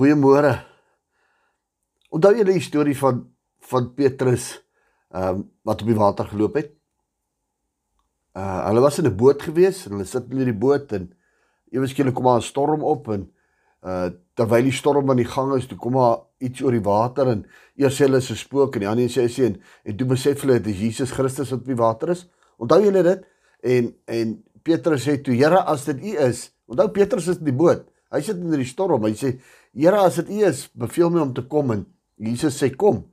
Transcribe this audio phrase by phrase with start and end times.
[0.00, 0.54] Goeiemôre.
[2.08, 3.18] Onthou julle die storie van
[3.68, 4.46] van Petrus
[5.12, 6.70] ehm um, wat op die water geloop het?
[8.32, 11.10] Uh hulle was in 'n boot gewees en hulle sit in die boot en
[11.68, 13.28] ewe skielik kom daar 'n storm op en
[13.84, 17.28] uh terwyl die storm aan die gang is, toe kom daar iets oor die water
[17.28, 17.44] en
[17.76, 20.40] eers sê hulle is 'n spook en die ander sê sê en, en toe besef
[20.40, 22.26] hulle dit is Jesus Christus wat op die water is.
[22.56, 23.20] Onthou julle dit?
[23.60, 27.60] En en Petrus sê toe Here as dit U is, onthou Petrus is in die
[27.64, 27.84] boot.
[28.10, 29.04] Hy sit in die storm.
[29.06, 29.34] Hy sê
[29.70, 31.84] Here as dit U is, beveel my om te kom en
[32.18, 33.04] Jesus sê kom.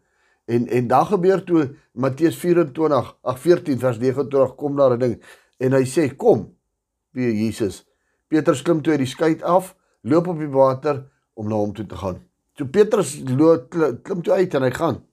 [0.50, 5.16] En en dan gebeur toe Matteus 24, ag 14 vers 29 kom daar 'n ding
[5.60, 6.50] en hy sê kom.
[7.14, 7.86] Wie Jesus.
[8.28, 11.06] Petrus klim toe uit die skei af, loop op die water
[11.36, 12.20] om na hom toe te gaan.
[12.58, 13.22] So Petrus
[14.04, 15.04] klim toe uit en hy gaan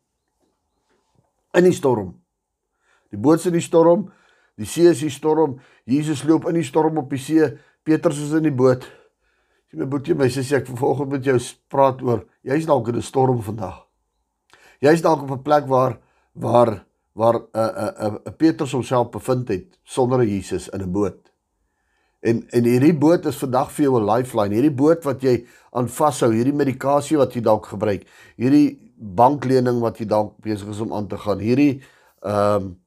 [1.54, 2.14] in die storm.
[3.10, 4.08] Die boot is in die storm,
[4.58, 7.52] die see is in die storm, Jesus loop in die storm op die see,
[7.84, 8.86] Petrus is in die boot.
[9.74, 11.34] Sien my boetie, my sussie, ek vanoggend met jou
[11.66, 13.80] praat oor, jy's dalk in 'n storm vandag.
[14.78, 15.98] Jy's dalk op 'n plek waar
[16.32, 20.80] waar waar 'n uh, 'n uh, 'n uh, Petrus homself bevind het sonder Jesus in
[20.80, 21.32] 'n boot.
[22.22, 24.54] En en hierdie boot is vandag vir jou 'n lifeline.
[24.54, 29.98] Hierdie boot wat jy aan vashou, hierdie medikasie wat jy dalk gebruik, hierdie banklening wat
[29.98, 31.82] jy dalk besig is om aan te gaan, hierdie
[32.22, 32.80] ehm um,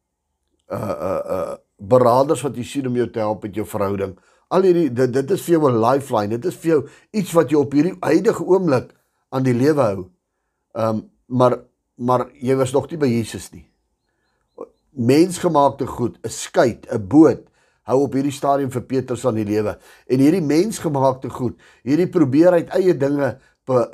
[0.72, 1.56] uh uh uh
[1.90, 4.16] beraders wat jy sien om jou te help met jou verhouding.
[4.54, 6.38] Al hierdie dit dit is vir jou 'n lifeline.
[6.38, 8.94] Dit is vir jou iets wat jou op hierdie huidige oomblik
[9.30, 10.10] aan die lewe hou.
[10.76, 11.60] Ehm um, maar
[11.96, 13.66] maar jy was nog nie by Jesus nie.
[14.92, 17.48] Mensgemaakte goed, 'n skei, 'n boot
[17.88, 19.78] hou op hierdie stadium vir Petrus aan die lewe.
[20.08, 23.38] En hierdie mensgemaakte goed, hierdie probeer uit eie dinge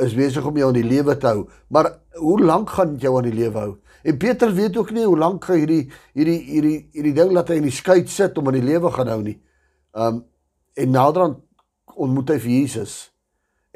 [0.06, 1.48] is besig om jou aan die lewe te hou.
[1.74, 3.78] Maar hoe lank gaan dit jou aan die lewe hou?
[4.04, 7.62] En Petrus weet ook nie hoe lank gaan hierdie hierdie hierdie hierdie ding laat hy
[7.62, 9.38] in die skei sit om aan die lewe gaan hou nie.
[9.96, 10.24] Um
[10.74, 11.40] en naderhand
[11.94, 12.96] ontmoet hy vir Jesus.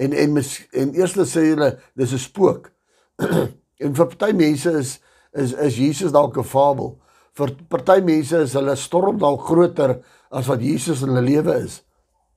[0.02, 2.72] En en mis, en eerstens sê hulle dis 'n spook.
[3.84, 5.00] en vir party mense is
[5.34, 6.98] is is Jesus dalk 'n fabel.
[7.34, 10.02] Vir party mense is hulle storm dalk groter
[10.32, 11.84] as wat Jesus in hulle lewe is.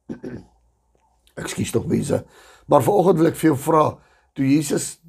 [1.41, 2.25] Ekskuus tog mense.
[2.67, 3.84] Maar vanoggend wil ek vir jou vra,
[4.37, 5.00] toe Jesus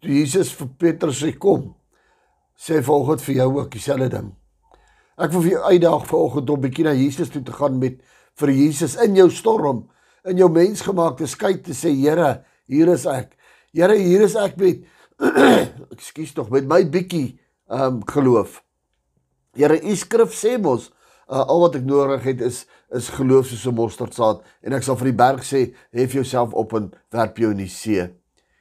[0.00, 1.74] toe Jesus vir Petrus sê kom,
[2.60, 4.28] sê vanoggend vir jou ook dieselfde ding.
[5.20, 7.98] Ek wil vir jou uitdaag vanoggend om bietjie na Jesus toe te gaan met
[8.40, 9.86] vir Jesus in jou storm,
[10.28, 13.32] in jou mensgemaakte skei te sê Here, hier is ek.
[13.72, 14.84] Here, hier is ek met
[15.96, 17.38] ekskuus tog met my bietjie
[17.68, 18.60] um, geloof.
[19.56, 20.90] Here, u skrif sê mos
[21.30, 24.96] uh, al wat ek nodig het is is geloof soos 'n mosterdsaad en ek sal
[24.98, 25.60] vir die berg sê
[25.94, 28.08] hef jouself op en werp jou in die see.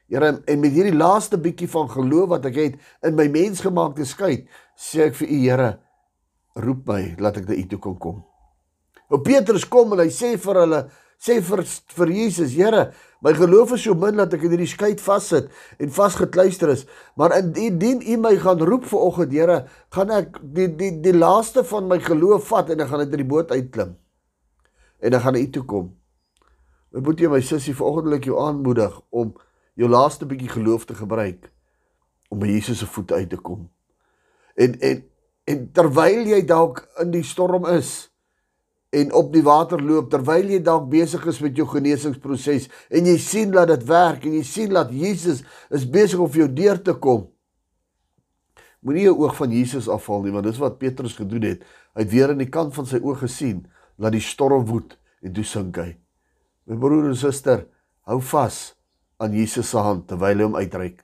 [0.10, 4.48] Here, en met hierdie laaste bietjie van geloof wat ek het in my mensgemaakte skei,
[4.74, 5.70] sê ek vir u Here,
[6.60, 8.24] roep my, laat ek na u toe kan kom.
[9.10, 10.82] Ou Petrus kom en hy sê vir hulle,
[11.22, 11.64] sê vir
[11.96, 12.90] vir Jesus, Here,
[13.20, 15.50] My geloof is so min dat ek in hierdie skei vassit
[15.84, 16.86] en vasgekluister is.
[17.20, 19.58] Maar indien U my gaan roep vir oggend, Here,
[19.92, 23.28] gaan ek die die die laaste van my geloof vat en ek gaan uit die
[23.28, 23.98] boot uitklim.
[25.04, 25.92] En dan gaan U toe kom.
[26.96, 29.36] My boetie en my sussie, veroggendelik jou aanmoedig om
[29.80, 31.48] jou laaste bietjie geloof te gebruik
[32.30, 33.70] om by Jesus se voete uit te kom.
[34.60, 35.06] En en
[35.50, 38.10] en terwyl jy dalk in die storm is,
[38.90, 43.18] en op die water loop terwyl jy dalk besig is met jou genesingsproses en jy
[43.22, 46.82] sien dat dit werk en jy sien dat Jesus is besig om vir jou deur
[46.82, 47.28] te kom.
[48.82, 51.62] Moenie jou oog van Jesus afhaal nie want dis wat Petrus gedoen het.
[51.94, 53.62] Hy het weer aan die kant van sy oë gesien
[54.00, 55.92] dat die storm woed en toe sink hy.
[56.66, 57.68] My broer en suster,
[58.10, 58.79] hou vas
[59.20, 61.04] aan Jesus se hand terwyl hy hom uitreik.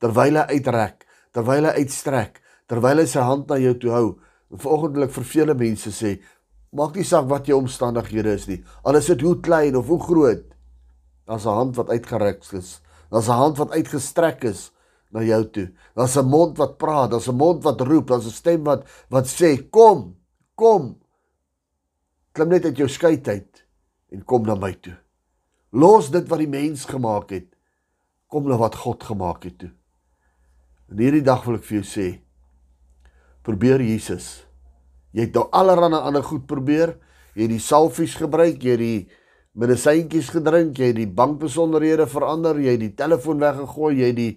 [0.00, 2.40] Terwyl hy uitrek, terwyl hy uitstrek,
[2.70, 4.08] terwyl hy sy hand na jou toe hou.
[4.62, 6.16] Volgendelik vir vele mense sê,
[6.76, 8.58] Maak nie saak wat jou omstandighede is nie.
[8.84, 10.44] Al is dit hoe klein of hoe groot.
[11.26, 12.80] Daar's 'n hand wat uitgereik is.
[13.10, 14.72] Daar's 'n hand wat uitgestrek is
[15.10, 15.68] na jou toe.
[15.94, 19.26] Daar's 'n mond wat praat, daar's 'n mond wat roep, daar's 'n stem wat wat
[19.26, 20.16] sê kom,
[20.54, 20.98] kom.
[22.32, 23.66] Klim net uit jou skei uit
[24.10, 24.96] en kom na my toe.
[25.72, 27.55] Los dit wat die mens gemaak het.
[28.36, 29.70] Kom na wat God gemaak het toe.
[30.92, 32.08] In hierdie dag wil ek vir jou sê
[33.46, 34.42] probeer Jesus
[35.16, 36.98] Jy het nou allerlei ander goed probeer.
[37.32, 39.06] Jy het die salfies gebruik, jy het die
[39.56, 44.34] medisyntjies gedrink, jy het die bankbesonderhede verander, jy het die telefoon weggegooi, jy het die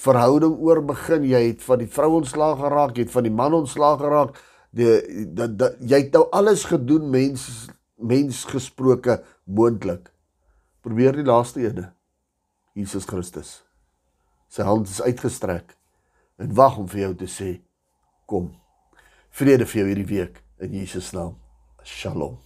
[0.00, 4.00] verhouding oorbegin, jy het van die vrou ontslaag geraak, jy het van die man ontslaag
[4.00, 4.40] geraak.
[4.76, 7.68] Die dat jy het nou alles gedoen mens
[8.00, 10.08] mens gesproke moontlik.
[10.80, 11.95] Probeer die laaste ene.
[12.76, 13.62] Jesus Christus.
[14.52, 15.72] Sy hand is uitgestrek
[16.36, 17.50] en wag om vir jou te sê
[18.28, 18.50] kom.
[19.32, 21.38] Vrede vir jou hierdie week in Jesus naam.
[21.86, 22.36] Shalom.